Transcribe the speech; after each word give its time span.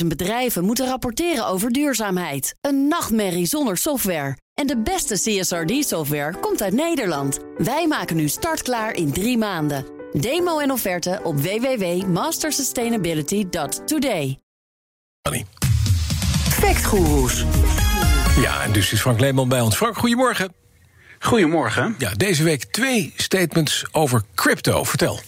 250.000 0.00 0.06
bedrijven 0.06 0.64
moeten 0.64 0.86
rapporteren 0.86 1.46
over 1.46 1.72
duurzaamheid. 1.72 2.54
Een 2.60 2.88
nachtmerrie 2.88 3.46
zonder 3.46 3.76
software. 3.76 4.36
En 4.54 4.66
de 4.66 4.78
beste 4.78 5.14
CSRD-software 5.14 6.38
komt 6.40 6.62
uit 6.62 6.72
Nederland. 6.72 7.38
Wij 7.56 7.86
maken 7.86 8.16
nu 8.16 8.28
startklaar 8.28 8.94
in 8.94 9.12
drie 9.12 9.38
maanden. 9.38 9.84
Demo 10.12 10.58
en 10.58 10.70
offerte 10.70 11.20
op 11.22 11.40
www.mastersustainability.today. 11.40 14.38
Factgoeroes. 16.48 17.44
Ja, 18.36 18.62
en 18.62 18.72
dus 18.72 18.92
is 18.92 19.00
Frank 19.00 19.20
Leeman 19.20 19.48
bij 19.48 19.60
ons. 19.60 19.76
Frank, 19.76 19.96
goedemorgen. 19.96 20.52
Goedemorgen. 21.18 21.94
Ja, 21.98 22.14
deze 22.14 22.42
week 22.42 22.64
twee 22.64 23.12
statements 23.16 23.84
over 23.92 24.22
crypto. 24.34 24.84
Vertel. 24.84 25.20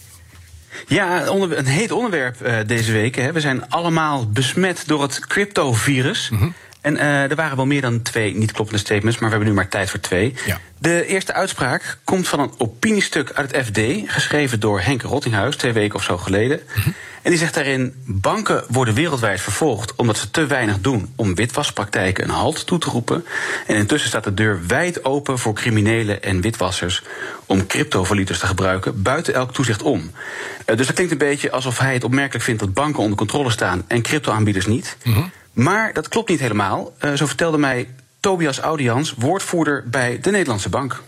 Ja, 0.87 1.25
een 1.25 1.65
heet 1.65 1.91
onderwerp 1.91 2.35
uh, 2.41 2.57
deze 2.65 2.91
week. 2.91 3.15
Hè. 3.15 3.31
We 3.31 3.39
zijn 3.39 3.69
allemaal 3.69 4.29
besmet 4.29 4.83
door 4.85 5.01
het 5.01 5.19
cryptovirus. 5.27 6.29
Mm 6.29 6.37
-hmm. 6.37 6.53
En 6.81 6.95
uh, 6.95 7.29
er 7.29 7.35
waren 7.35 7.55
wel 7.55 7.65
meer 7.65 7.81
dan 7.81 8.01
twee 8.01 8.35
niet 8.35 8.51
kloppende 8.51 8.81
statements, 8.81 9.17
maar 9.17 9.29
we 9.29 9.35
hebben 9.35 9.53
nu 9.53 9.59
maar 9.59 9.69
tijd 9.69 9.89
voor 9.89 9.99
twee. 9.99 10.33
Ja. 10.45 10.59
De 10.77 11.05
eerste 11.05 11.33
uitspraak 11.33 11.97
komt 12.03 12.27
van 12.27 12.39
een 12.39 12.51
opiniestuk 12.57 13.31
uit 13.33 13.55
het 13.55 13.65
FD, 13.65 13.79
geschreven 14.11 14.59
door 14.59 14.81
Henk 14.81 15.01
Rottinghuis, 15.01 15.55
twee 15.55 15.73
weken 15.73 15.95
of 15.95 16.03
zo 16.03 16.17
geleden. 16.17 16.59
Mm 16.75 16.83
-hmm. 16.83 16.93
En 17.21 17.29
die 17.29 17.39
zegt 17.39 17.53
daarin: 17.53 17.93
banken 18.05 18.63
worden 18.67 18.93
wereldwijd 18.93 19.41
vervolgd 19.41 19.95
omdat 19.95 20.17
ze 20.17 20.31
te 20.31 20.45
weinig 20.45 20.79
doen 20.79 21.13
om 21.15 21.35
witwaspraktijken 21.35 22.23
een 22.23 22.29
halt 22.29 22.65
toe 22.65 22.79
te 22.79 22.89
roepen. 22.89 23.25
En 23.67 23.75
intussen 23.75 24.09
staat 24.09 24.23
de 24.23 24.33
deur 24.33 24.59
wijd 24.67 25.05
open 25.05 25.39
voor 25.39 25.53
criminelen 25.53 26.23
en 26.23 26.41
witwassers 26.41 27.03
om 27.45 27.67
cryptovalutes 27.67 28.39
te 28.39 28.47
gebruiken 28.47 29.01
buiten 29.01 29.33
elk 29.33 29.53
toezicht 29.53 29.81
om. 29.81 29.99
Uh, 29.99 30.77
dus 30.77 30.85
dat 30.85 30.95
klinkt 30.95 31.11
een 31.11 31.17
beetje 31.17 31.51
alsof 31.51 31.79
hij 31.79 31.93
het 31.93 32.03
opmerkelijk 32.03 32.43
vindt 32.43 32.59
dat 32.59 32.73
banken 32.73 33.01
onder 33.03 33.17
controle 33.17 33.49
staan 33.49 33.83
en 33.87 34.01
cryptoaanbieders 34.01 34.65
niet. 34.65 34.97
Mm 35.03 35.13
-hmm. 35.13 35.31
Maar 35.53 35.93
dat 35.93 36.07
klopt 36.07 36.29
niet 36.29 36.39
helemaal. 36.39 36.93
Uh, 37.01 37.13
zo 37.13 37.25
vertelde 37.25 37.57
mij 37.57 37.87
Tobias 38.19 38.59
Audians, 38.59 39.13
woordvoerder 39.17 39.83
bij 39.89 40.19
de 40.21 40.31
Nederlandse 40.31 40.69
Bank. 40.69 41.01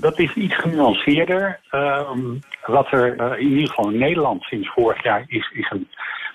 Dat 0.00 0.18
is 0.18 0.34
iets 0.34 0.56
genuanceerder. 0.56 1.60
Uh, 1.70 2.10
wat 2.66 2.92
er 2.92 3.20
uh, 3.20 3.40
in 3.40 3.48
ieder 3.48 3.68
geval 3.68 3.90
in 3.90 3.98
Nederland 3.98 4.42
sinds 4.42 4.68
vorig 4.68 5.02
jaar 5.02 5.24
is, 5.26 5.50
is 5.54 5.70
een 5.70 5.88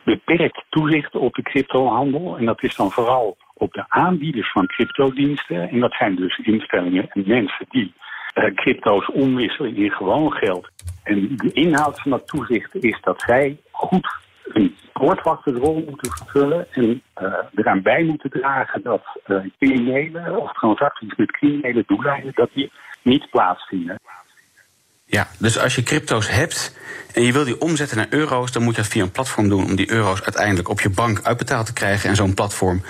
beperkt 0.04 0.64
toezicht 0.70 1.16
op 1.16 1.34
de 1.34 1.42
cryptohandel. 1.42 2.38
En 2.38 2.46
dat 2.46 2.64
is 2.64 2.76
dan 2.76 2.92
vooral 2.92 3.38
op 3.54 3.74
de 3.74 3.86
aanbieders 3.88 4.52
van 4.52 4.68
cryptodiensten. 4.68 5.70
En 5.70 5.80
dat 5.80 5.94
zijn 5.94 6.16
dus 6.16 6.38
instellingen 6.38 7.10
en 7.10 7.24
mensen 7.26 7.66
die 7.70 7.94
uh, 8.36 8.56
crypto's 8.56 9.12
omwisselen 9.12 9.76
in 9.76 9.92
gewoon 9.92 10.32
geld. 10.32 10.70
En 11.04 11.36
de 11.36 11.52
inhoud 11.54 12.02
van 12.02 12.12
dat 12.12 12.28
toezicht 12.28 12.76
is 12.84 13.02
dat 13.02 13.22
zij 13.22 13.58
goed 13.72 14.20
een 14.44 14.76
poortwachterrol 14.94 15.84
moeten 15.88 16.12
vervullen 16.12 16.72
en 16.72 17.02
uh, 17.22 17.34
eraan 17.56 17.82
bij 17.82 18.04
moeten 18.04 18.30
dragen 18.30 18.82
dat 18.82 19.04
uh, 19.28 19.38
criminelen 19.60 20.42
of 20.42 20.54
transacties 20.54 21.16
met 21.16 21.32
criminele 21.32 21.84
doeleinden 21.88 22.32
dat 22.36 22.50
die 22.54 22.72
niet 23.02 23.30
plaatsvinden. 23.30 24.00
Ja, 25.06 25.28
dus 25.38 25.60
als 25.60 25.76
je 25.76 25.84
crypto's 25.84 26.30
hebt 26.30 26.74
en 27.14 27.24
je 27.24 27.32
wil 27.32 27.44
die 27.44 27.62
omzetten 27.62 27.98
naar 27.98 28.08
euro's, 28.10 28.52
dan 28.52 28.64
moet 28.64 28.76
je 28.76 28.82
dat 28.82 28.92
via 28.92 29.04
een 29.04 29.12
platform 29.12 29.50
doen 29.50 29.66
om 29.66 29.76
die 29.76 29.92
euro's 29.92 30.22
uiteindelijk 30.22 30.70
op 30.70 30.82
je 30.82 30.90
bank 30.90 31.20
uitbetaald 31.24 31.66
te 31.66 31.74
krijgen. 31.74 32.10
En 32.10 32.16
zo'n 32.16 32.34
platform 32.34 32.84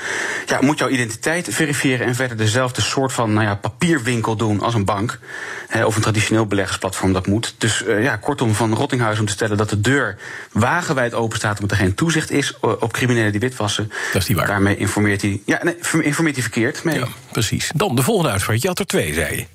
ja, 0.46 0.58
moet 0.62 0.80
jouw 0.80 0.90
identiteit 0.90 1.48
verifiëren 1.52 2.08
en 2.08 2.16
verder 2.16 2.38
dezelfde 2.38 2.82
soort 2.82 3.14
van 3.14 3.34
nou 3.34 3.46
ja, 3.46 3.56
papierwinkel 3.56 4.36
doen 4.36 4.62
als 4.62 4.74
een 4.74 4.86
bank. 4.86 5.20
Hè, 5.68 5.86
of 5.86 5.96
een 5.96 6.02
traditioneel 6.02 6.46
beleggersplatform 6.46 7.14
dat 7.14 7.28
moet. 7.28 7.56
Dus 7.58 7.84
uh, 7.84 8.04
ja, 8.04 8.18
kortom, 8.18 8.54
van 8.54 8.74
Rottinghuis 8.74 9.20
om 9.20 9.26
te 9.26 9.32
stellen 9.32 9.58
dat 9.58 9.70
de 9.70 9.82
deur 9.82 10.18
wagenwijd 10.52 11.14
open 11.14 11.38
staat 11.38 11.60
omdat 11.60 11.72
er 11.78 11.84
geen 11.84 11.96
toezicht 11.96 12.32
is 12.32 12.60
op 12.60 12.94
criminelen 12.94 13.32
die 13.32 13.40
witwassen. 13.40 13.92
Dat 14.14 14.22
is 14.22 14.28
niet 14.28 14.38
waar. 14.38 14.48
Daarmee 14.48 14.78
informeert 14.78 15.22
hij, 15.22 15.42
ja, 15.46 15.60
nee, 15.64 15.76
informeert 16.02 16.36
hij 16.36 16.44
verkeerd 16.44 16.84
mee. 16.84 17.00
Ja, 17.00 17.08
precies. 17.32 17.72
Dan 17.76 17.96
de 17.96 18.04
volgende 18.04 18.32
uitspraak. 18.32 18.58
Je 18.58 18.68
had 18.68 18.80
er 18.80 18.86
twee, 18.86 19.14
zei 19.14 19.36
je. 19.36 19.46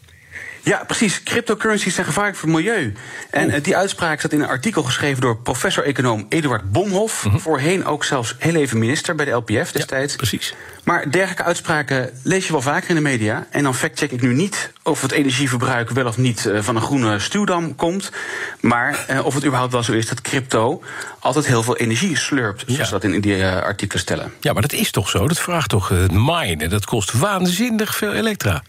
Ja, 0.67 0.85
precies. 0.87 1.23
Cryptocurrencies 1.23 1.95
zijn 1.95 2.07
gevaarlijk 2.07 2.37
voor 2.37 2.49
het 2.49 2.57
milieu. 2.57 2.93
En 3.31 3.55
oh. 3.55 3.63
die 3.63 3.77
uitspraak 3.77 4.21
zat 4.21 4.33
in 4.33 4.41
een 4.41 4.49
artikel 4.49 4.83
geschreven 4.83 5.21
door 5.21 5.37
professor-econoom 5.37 6.27
Eduard 6.29 6.73
Bomhoff. 6.73 7.23
-hmm. 7.23 7.41
Voorheen 7.41 7.85
ook 7.85 8.05
zelfs 8.05 8.35
heel 8.39 8.55
even 8.55 8.79
minister 8.79 9.15
bij 9.15 9.25
de 9.25 9.31
LPF 9.31 9.73
destijds. 9.73 10.13
Ja, 10.13 10.19
precies. 10.19 10.55
Maar 10.85 11.11
dergelijke 11.11 11.43
uitspraken 11.43 12.11
lees 12.23 12.47
je 12.47 12.53
wel 12.53 12.61
vaker 12.61 12.89
in 12.89 12.95
de 12.95 13.01
media. 13.01 13.47
En 13.51 13.63
dan 13.63 13.75
factcheck 13.75 14.11
ik 14.11 14.23
nu 14.23 14.35
niet 14.35 14.73
of 14.83 15.03
het 15.03 15.13
energieverbruik 15.13 15.91
wel 15.91 16.07
of 16.07 16.17
niet 16.17 16.51
van 16.55 16.77
een 16.77 16.83
groene 16.83 17.19
stuwdam 17.19 17.75
komt. 17.75 18.11
Maar 18.61 19.07
uh, 19.11 19.25
of 19.25 19.35
het 19.35 19.45
überhaupt 19.45 19.73
wel 19.73 19.83
zo 19.83 19.93
is 19.93 20.09
dat 20.09 20.21
crypto 20.21 20.83
altijd 21.19 21.47
heel 21.47 21.63
veel 21.63 21.77
energie 21.77 22.17
slurpt. 22.17 22.65
Zoals 22.67 22.91
ja. 22.91 22.99
dat 22.99 23.05
in 23.05 23.21
die 23.21 23.47
artikelen 23.47 24.03
stellen. 24.03 24.33
Ja, 24.41 24.53
maar 24.53 24.63
dat 24.63 24.73
is 24.73 24.91
toch 24.91 25.09
zo? 25.09 25.29
Dat 25.29 25.39
vraagt 25.39 25.69
toch 25.69 25.89
het 25.89 26.13
minen? 26.13 26.71
Dat 26.71 26.85
kost 26.85 27.13
waanzinnig 27.13 27.97
veel 27.97 28.13
elektra. 28.13 28.63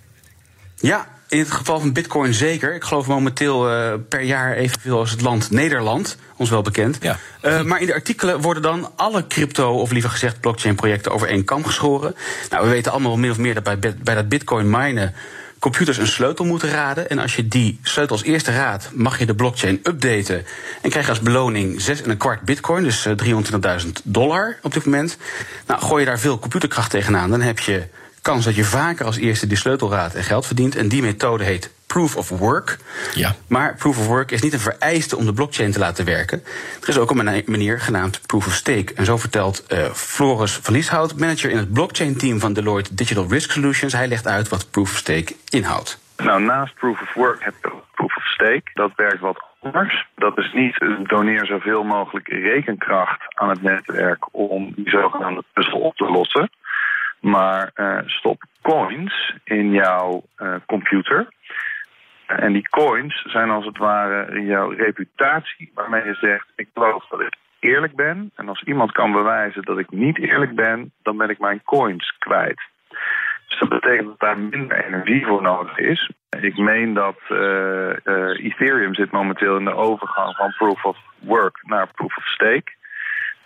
Ja, 0.79 1.07
in 1.27 1.39
het 1.39 1.51
geval 1.51 1.79
van 1.79 1.93
Bitcoin 1.93 2.33
zeker. 2.33 2.75
Ik 2.75 2.83
geloof 2.83 3.07
momenteel 3.07 3.71
uh, 3.71 3.93
per 4.09 4.21
jaar 4.21 4.53
evenveel 4.53 4.99
als 4.99 5.11
het 5.11 5.21
land 5.21 5.51
Nederland, 5.51 6.17
ons 6.35 6.49
wel 6.49 6.61
bekend. 6.61 6.97
Ja. 7.01 7.19
Uh, 7.41 7.61
maar 7.61 7.81
in 7.81 7.87
de 7.87 7.93
artikelen 7.93 8.41
worden 8.41 8.63
dan 8.63 8.91
alle 8.95 9.27
crypto, 9.27 9.73
of 9.73 9.91
liever 9.91 10.09
gezegd 10.09 10.39
blockchain-projecten 10.39 11.11
over 11.11 11.27
één 11.27 11.43
kam 11.43 11.65
geschoren. 11.65 12.15
Nou, 12.49 12.63
we 12.63 12.69
weten 12.69 12.91
allemaal 12.91 13.17
min 13.17 13.31
of 13.31 13.37
meer 13.37 13.53
dat 13.53 13.63
bij, 13.63 13.95
bij 14.03 14.15
dat 14.15 14.29
Bitcoin 14.29 14.69
minen 14.69 15.13
computers 15.59 15.97
een 15.97 16.07
sleutel 16.07 16.45
moeten 16.45 16.69
raden. 16.69 17.09
En 17.09 17.19
als 17.19 17.35
je 17.35 17.47
die 17.47 17.79
sleutel 17.83 18.15
als 18.15 18.25
eerste 18.25 18.51
raadt, 18.51 18.89
mag 18.93 19.19
je 19.19 19.25
de 19.25 19.35
blockchain 19.35 19.79
updaten. 19.83 20.45
En 20.81 20.89
krijg 20.89 21.05
je 21.05 21.11
als 21.11 21.21
beloning 21.21 21.81
6 21.81 22.01
en 22.01 22.09
een 22.09 22.17
kwart 22.17 22.41
bitcoin, 22.41 22.83
dus 22.83 23.07
320.000 23.07 23.91
dollar 24.03 24.57
op 24.61 24.73
dit 24.73 24.85
moment. 24.85 25.17
Nou, 25.67 25.81
gooi 25.81 25.99
je 25.99 26.09
daar 26.09 26.19
veel 26.19 26.39
computerkracht 26.39 26.91
tegenaan, 26.91 27.29
dan 27.29 27.41
heb 27.41 27.59
je 27.59 27.87
kans 28.27 28.45
dat 28.45 28.55
je 28.55 28.63
vaker 28.63 29.05
als 29.05 29.17
eerste 29.17 29.47
die 29.47 29.57
sleutel 29.57 29.91
raadt 29.91 30.15
en 30.15 30.23
geld 30.23 30.45
verdient. 30.45 30.75
En 30.75 30.87
die 30.87 31.01
methode 31.01 31.43
heet 31.43 31.73
proof 31.87 32.15
of 32.15 32.29
work. 32.29 32.77
Ja. 33.13 33.35
Maar 33.47 33.75
proof 33.75 33.97
of 33.97 34.07
work 34.07 34.31
is 34.31 34.41
niet 34.41 34.53
een 34.53 34.59
vereiste 34.59 35.17
om 35.17 35.25
de 35.25 35.33
blockchain 35.33 35.71
te 35.71 35.79
laten 35.79 36.05
werken. 36.05 36.43
Er 36.81 36.89
is 36.89 36.97
ook 36.97 37.09
een 37.09 37.43
manier 37.45 37.79
genaamd 37.79 38.21
proof 38.25 38.47
of 38.47 38.53
stake. 38.53 38.93
En 38.95 39.05
zo 39.05 39.17
vertelt 39.17 39.65
uh, 39.73 39.83
Floris 39.85 40.53
van 40.53 40.73
Lieshout, 40.73 41.19
manager 41.19 41.49
in 41.49 41.57
het 41.57 41.73
blockchain 41.73 42.17
team 42.17 42.39
van 42.39 42.53
Deloitte 42.53 42.95
Digital 42.95 43.25
Risk 43.29 43.51
Solutions. 43.51 43.93
Hij 43.93 44.07
legt 44.07 44.27
uit 44.27 44.49
wat 44.49 44.71
proof 44.71 44.91
of 44.91 44.97
stake 44.97 45.35
inhoudt. 45.49 45.99
Nou, 46.17 46.41
naast 46.41 46.75
proof 46.75 47.01
of 47.01 47.13
work 47.13 47.43
heb 47.43 47.53
je 47.61 47.71
proof 47.93 48.15
of 48.15 48.23
stake. 48.23 48.69
Dat 48.73 48.91
werkt 48.95 49.19
wat 49.19 49.43
anders. 49.61 50.07
Dat 50.15 50.37
is 50.37 50.53
niet 50.53 50.85
doneer 51.03 51.45
zoveel 51.45 51.83
mogelijk 51.83 52.27
rekenkracht 52.27 53.21
aan 53.35 53.49
het 53.49 53.61
netwerk 53.61 54.35
om 54.35 54.71
die 54.75 54.89
zogenaamde 54.89 55.43
puzzel 55.53 55.79
op 55.79 55.95
te 55.95 56.05
lossen. 56.05 56.49
Maar 57.27 57.71
uh, 57.75 57.99
stop 58.05 58.43
coins 58.61 59.35
in 59.43 59.71
jouw 59.71 60.23
uh, 60.37 60.55
computer. 60.65 61.27
En 62.27 62.53
die 62.53 62.69
coins 62.69 63.21
zijn 63.27 63.49
als 63.49 63.65
het 63.65 63.77
ware 63.77 64.41
jouw 64.41 64.69
reputatie, 64.69 65.71
waarmee 65.73 66.03
je 66.03 66.13
zegt: 66.13 66.47
Ik 66.55 66.67
geloof 66.73 67.07
dat 67.07 67.21
ik 67.21 67.35
eerlijk 67.59 67.95
ben. 67.95 68.31
En 68.35 68.49
als 68.49 68.63
iemand 68.63 68.91
kan 68.91 69.11
bewijzen 69.11 69.61
dat 69.61 69.79
ik 69.79 69.91
niet 69.91 70.19
eerlijk 70.19 70.55
ben, 70.55 70.91
dan 71.03 71.17
ben 71.17 71.29
ik 71.29 71.39
mijn 71.39 71.61
coins 71.63 72.15
kwijt. 72.19 72.61
Dus 73.47 73.59
dat 73.59 73.69
betekent 73.69 74.07
dat 74.07 74.19
daar 74.19 74.39
minder 74.39 74.85
energie 74.85 75.25
voor 75.25 75.41
nodig 75.41 75.77
is. 75.77 76.11
Ik 76.39 76.57
meen 76.57 76.93
dat 76.93 77.19
uh, 77.29 77.89
Ethereum 78.45 78.95
zit 78.95 79.11
momenteel 79.11 79.57
in 79.57 79.65
de 79.65 79.75
overgang 79.75 80.35
van 80.35 80.53
proof 80.57 80.85
of 80.85 80.97
work 81.19 81.59
naar 81.61 81.87
proof 81.93 82.17
of 82.17 82.27
stake. 82.27 82.75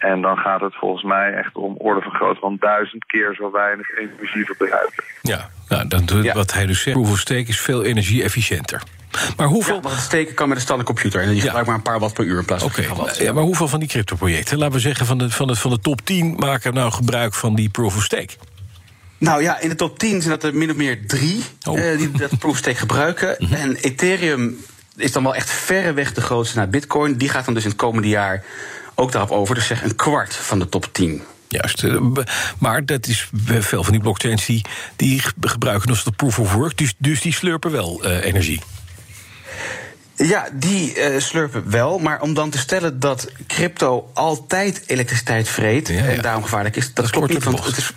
En 0.01 0.22
dan 0.22 0.38
gaat 0.38 0.62
het 0.62 0.75
volgens 0.75 1.03
mij 1.03 1.34
echt 1.34 1.56
om 1.56 1.75
orde 1.78 2.01
van 2.01 2.12
grootte 2.12 2.39
van 2.39 2.57
duizend 2.59 3.06
keer 3.06 3.35
zo 3.35 3.51
weinig 3.51 3.97
energie 3.97 4.45
verbruiken. 4.45 5.03
Ja, 5.22 5.50
nou, 5.67 5.88
dan, 5.88 6.23
ja. 6.23 6.34
wat 6.34 6.53
hij 6.53 6.66
dus 6.66 6.81
zegt, 6.81 6.97
proof 6.97 7.12
of 7.12 7.19
stake 7.19 7.47
is 7.47 7.59
veel 7.59 7.84
energie-efficiënter. 7.84 8.81
Maar 9.38 9.47
hoeveel... 9.47 9.75
Ja, 9.75 9.81
maar 9.81 9.91
het 9.91 10.01
steken 10.01 10.34
kan 10.34 10.47
met 10.47 10.57
een 10.57 10.63
standaard 10.63 10.88
computer. 10.88 11.22
En 11.22 11.28
die 11.28 11.35
ja. 11.35 11.41
gebruikt 11.41 11.67
maar 11.67 11.78
een 11.78 11.84
paar 11.84 12.00
watt 12.00 12.13
per 12.13 12.25
uur 12.25 12.40
in 12.40 12.45
plaats 12.45 12.63
van 12.63 12.72
okay. 12.72 12.95
watt. 12.95 13.17
Ja, 13.17 13.34
maar 13.34 13.44
hoeveel 13.44 13.67
van 13.67 13.79
die 13.79 13.90
cryptoprojecten, 13.90 14.57
laten 14.57 14.73
we 14.73 14.79
zeggen 14.79 15.06
van 15.06 15.17
de, 15.17 15.29
van, 15.29 15.47
de, 15.47 15.56
van 15.56 15.72
de 15.72 15.79
top 15.79 16.06
10... 16.06 16.35
maken 16.35 16.73
nou 16.73 16.91
gebruik 16.91 17.34
van 17.34 17.55
die 17.55 17.70
proof 17.70 17.96
of 17.96 18.03
stake? 18.03 18.34
Nou 19.17 19.41
ja, 19.41 19.59
in 19.59 19.70
de 19.70 19.75
top 19.75 19.99
10 19.99 20.22
zijn 20.22 20.40
dat 20.40 20.43
er 20.43 20.55
min 20.55 20.70
of 20.70 20.75
meer 20.75 21.08
drie 21.08 21.43
oh. 21.70 21.78
uh, 21.78 21.97
die 21.97 22.11
dat 22.11 22.37
proof 22.40 22.52
of 22.52 22.58
stake 22.58 22.78
gebruiken. 22.78 23.35
Mm 23.37 23.47
-hmm. 23.47 23.55
En 23.55 23.75
Ethereum 23.75 24.58
is 24.96 25.11
dan 25.11 25.23
wel 25.23 25.35
echt 25.35 25.49
verreweg 25.49 26.14
de 26.14 26.22
grootste 26.22 26.58
naar 26.58 26.70
Bitcoin. 26.70 27.17
Die 27.17 27.29
gaat 27.29 27.46
dan 27.46 27.53
dus 27.53 27.64
in 27.64 27.70
het 27.70 27.79
komende 27.79 28.08
jaar 28.08 28.43
ook 29.01 29.11
daarop 29.11 29.31
over. 29.31 29.55
Dus 29.55 29.67
zeg 29.67 29.83
een 29.83 29.95
kwart 29.95 30.35
van 30.35 30.59
de 30.59 30.69
top 30.69 30.89
10. 30.91 31.21
Juist, 31.47 31.83
maar 32.57 32.85
dat 32.85 33.07
is 33.07 33.29
veel 33.59 33.83
van 33.83 33.93
die 33.93 34.01
blockchains 34.01 34.45
die, 34.45 34.65
die 34.95 35.21
gebruiken 35.41 35.89
als 35.89 36.03
de 36.03 36.11
proof 36.11 36.39
of 36.39 36.53
work, 36.53 36.77
dus, 36.77 36.93
dus 36.97 37.21
die 37.21 37.33
slurpen 37.33 37.71
wel 37.71 38.05
uh, 38.05 38.25
energie. 38.25 38.61
Ja, 40.15 40.49
die 40.53 40.95
uh, 40.95 41.19
slurpen 41.19 41.69
wel. 41.69 41.99
Maar 41.99 42.21
om 42.21 42.33
dan 42.33 42.49
te 42.49 42.57
stellen 42.57 42.99
dat 42.99 43.31
crypto 43.47 44.09
altijd 44.13 44.83
elektriciteit 44.87 45.47
vreet 45.49 45.87
ja, 45.87 45.93
ja. 45.93 46.03
en 46.03 46.21
daarom 46.21 46.43
gevaarlijk 46.43 46.75
is, 46.75 46.85
dat, 46.85 46.95
dat 46.95 47.09
klopt 47.09 47.33
niet. 47.33 47.43
Want 47.43 47.65
het 47.65 47.77
is 47.77 47.93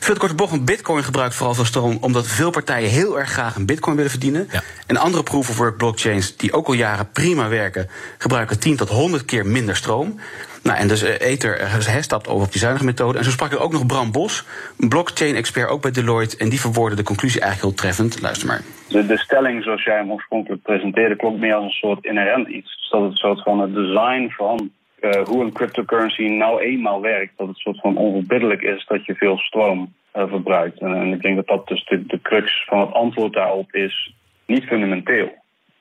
veel 0.00 0.14
te 0.14 0.20
korte 0.20 0.34
bocht, 0.34 0.64
Bitcoin 0.64 1.02
gebruikt 1.02 1.34
vooral 1.34 1.54
veel 1.54 1.64
stroom 1.64 1.98
omdat 2.00 2.26
veel 2.26 2.50
partijen 2.50 2.90
heel 2.90 3.18
erg 3.18 3.30
graag 3.30 3.56
een 3.56 3.66
Bitcoin 3.66 3.96
willen 3.96 4.10
verdienen. 4.10 4.48
Ja. 4.50 4.62
En 4.86 4.96
andere 4.96 5.22
proof 5.22 5.48
of 5.48 5.58
work 5.58 5.76
blockchains, 5.76 6.36
die 6.36 6.52
ook 6.52 6.66
al 6.66 6.72
jaren 6.72 7.10
prima 7.10 7.48
werken, 7.48 7.88
gebruiken 8.18 8.60
10 8.60 8.76
tot 8.76 8.88
100 8.88 9.24
keer 9.24 9.46
minder 9.46 9.76
stroom. 9.76 10.20
Nou, 10.62 10.78
en 10.78 10.88
dus 10.88 11.02
uh, 11.02 11.20
Ether 11.20 11.60
uh, 11.60 12.00
stapt 12.00 12.28
over 12.28 12.46
op 12.46 12.52
die 12.52 12.60
zuinige 12.60 12.84
methode. 12.84 13.18
En 13.18 13.24
zo 13.24 13.30
sprak 13.30 13.52
er 13.52 13.60
ook 13.60 13.72
nog 13.72 13.86
Bram 13.86 14.12
Bos, 14.12 14.44
een 14.78 14.88
blockchain-expert 14.88 15.68
ook 15.68 15.82
bij 15.82 15.90
Deloitte. 15.90 16.36
En 16.36 16.48
die 16.48 16.60
verwoordde 16.60 16.96
de 16.96 17.02
conclusie 17.02 17.40
eigenlijk 17.40 17.70
heel 17.70 17.82
treffend. 17.82 18.20
Luister 18.20 18.46
maar. 18.46 18.60
De, 18.88 19.06
de 19.06 19.18
stelling 19.18 19.62
zoals 19.62 19.84
jij 19.84 19.96
hem 19.96 20.10
oorspronkelijk 20.10 20.62
presenteerde, 20.62 21.16
klonk 21.16 21.38
meer 21.38 21.54
als 21.54 21.64
een 21.64 21.70
soort 21.70 22.04
inherent 22.04 22.48
iets. 22.48 22.76
Dus 22.76 22.88
dat 22.90 23.00
het 23.00 23.10
een 23.10 23.16
soort 23.16 23.42
van 23.42 23.60
het 23.60 23.74
design 23.74 24.28
van 24.36 24.70
uh, 25.06 25.26
hoe 25.26 25.44
een 25.44 25.52
cryptocurrency 25.52 26.22
nou 26.22 26.60
eenmaal 26.60 27.00
werkt. 27.00 27.32
Dat 27.36 27.48
het 27.48 27.56
soort 27.56 27.80
van 27.80 27.96
onverbiddelijk 27.96 28.62
is 28.62 28.84
dat 28.86 29.06
je 29.06 29.14
veel 29.14 29.38
stroom 29.38 29.94
verbruikt. 30.12 30.80
En, 30.80 30.94
en, 30.94 31.12
ik 31.12 31.22
denk 31.22 31.36
dat 31.36 31.46
dat 31.46 31.68
dus 31.68 31.84
de, 31.84 32.06
de 32.06 32.20
crux 32.22 32.64
van 32.66 32.80
het 32.80 32.92
antwoord 32.92 33.32
daarop 33.32 33.74
is 33.74 34.14
niet 34.46 34.64
fundamenteel. 34.64 35.28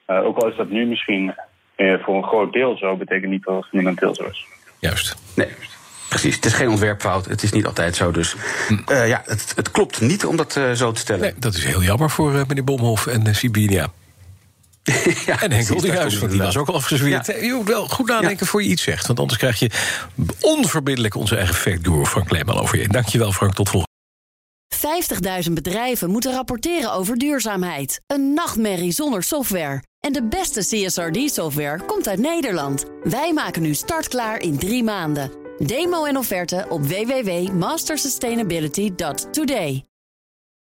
ook 0.05 0.37
al 0.37 0.49
is 0.49 0.55
dat 0.55 0.69
nu 0.69 0.85
misschien 0.85 1.33
voor 1.77 2.15
een 2.15 2.23
groot 2.23 2.53
deel 2.53 2.77
zo, 2.77 2.95
betekent 2.95 3.31
niet 3.31 3.43
dat 3.43 3.55
het 3.55 3.65
fundamenteel 3.65 4.15
zo 4.15 4.23
is. 4.23 4.45
Juist. 4.79 5.15
Nee, 5.35 5.47
precies. 6.09 6.35
Het 6.35 6.45
is 6.45 6.53
geen 6.53 6.69
ontwerpfout. 6.69 7.25
Het 7.25 7.43
is 7.43 7.51
niet 7.51 7.65
altijd 7.65 7.95
zo. 7.95 8.11
Dus 8.11 8.35
uh, 8.91 9.07
ja, 9.07 9.21
het, 9.25 9.53
het, 9.55 9.71
klopt 9.71 10.01
niet 10.01 10.25
om 10.25 10.35
dat 10.35 10.55
uh, 10.55 10.71
zo 10.71 10.91
te 10.91 10.99
stellen. 10.99 11.21
Nee, 11.21 11.33
dat 11.37 11.53
is 11.53 11.65
heel 11.65 11.81
jammer 11.81 12.09
voor 12.09 12.33
uh, 12.33 12.41
meneer 12.47 12.63
Bomhoff 12.63 13.07
en 13.07 13.35
Sibinia. 13.35 13.91
Ja, 15.25 15.41
en 15.41 15.51
Henk 15.51 15.67
want 15.67 16.31
die 16.31 16.41
was 16.41 16.57
ook 16.57 16.67
al 16.67 16.75
afgezweerd. 16.75 17.25
Ja. 17.25 17.35
Je 17.35 17.53
moet 17.53 17.67
wel 17.67 17.87
goed 17.87 18.07
nadenken 18.07 18.37
ja. 18.39 18.45
voor 18.45 18.63
je 18.63 18.69
iets 18.69 18.83
zegt. 18.83 19.07
Want 19.07 19.19
anders 19.19 19.39
krijg 19.39 19.59
je 19.59 19.69
onverbiddelijk 20.41 21.15
onze 21.15 21.35
eigen 21.35 21.55
fact 21.55 22.07
Frank 22.07 22.31
Leeman 22.31 22.59
over 22.59 22.77
je. 22.77 22.87
Dankjewel 22.87 23.31
Frank, 23.31 23.53
tot 23.53 23.69
volgende 23.69 23.93
50.000 25.45 25.51
bedrijven 25.53 26.09
moeten 26.09 26.31
rapporteren 26.31 26.93
over 26.93 27.17
duurzaamheid. 27.17 28.01
Een 28.07 28.33
nachtmerrie 28.33 28.91
zonder 28.91 29.23
software. 29.23 29.83
En 29.99 30.13
de 30.13 30.27
beste 30.27 30.59
CSRD-software 30.59 31.81
komt 31.85 32.07
uit 32.07 32.19
Nederland. 32.19 32.85
Wij 33.03 33.33
maken 33.33 33.61
nu 33.61 33.73
startklaar 33.73 34.39
in 34.39 34.57
drie 34.57 34.83
maanden. 34.83 35.31
Demo 35.57 36.05
en 36.05 36.17
offerte 36.17 36.65
op 36.69 36.85
www.mastersustainability.today. 36.85 39.83